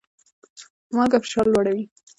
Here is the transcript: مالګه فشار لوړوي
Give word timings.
مالګه 0.95 1.17
فشار 1.23 1.45
لوړوي 1.51 1.83